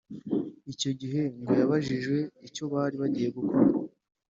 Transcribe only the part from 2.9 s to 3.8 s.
bagiye gukora